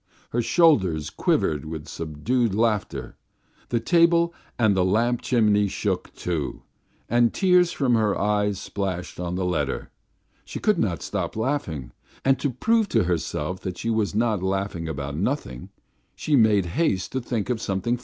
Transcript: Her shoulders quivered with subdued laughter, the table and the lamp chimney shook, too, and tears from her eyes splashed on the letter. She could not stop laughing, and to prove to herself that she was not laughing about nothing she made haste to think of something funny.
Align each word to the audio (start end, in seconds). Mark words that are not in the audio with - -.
Her 0.31 0.41
shoulders 0.41 1.11
quivered 1.11 1.63
with 1.63 1.87
subdued 1.87 2.55
laughter, 2.55 3.17
the 3.69 3.79
table 3.79 4.33
and 4.57 4.75
the 4.75 4.83
lamp 4.83 5.21
chimney 5.21 5.67
shook, 5.67 6.11
too, 6.15 6.63
and 7.07 7.31
tears 7.31 7.71
from 7.71 7.93
her 7.93 8.17
eyes 8.19 8.59
splashed 8.59 9.19
on 9.19 9.35
the 9.35 9.45
letter. 9.45 9.91
She 10.43 10.57
could 10.59 10.79
not 10.79 11.03
stop 11.03 11.35
laughing, 11.35 11.91
and 12.25 12.39
to 12.39 12.49
prove 12.49 12.89
to 12.89 13.03
herself 13.03 13.59
that 13.59 13.77
she 13.77 13.91
was 13.91 14.15
not 14.15 14.41
laughing 14.41 14.87
about 14.89 15.15
nothing 15.15 15.69
she 16.15 16.35
made 16.35 16.65
haste 16.65 17.11
to 17.11 17.21
think 17.21 17.51
of 17.51 17.61
something 17.61 17.97
funny. 17.97 17.99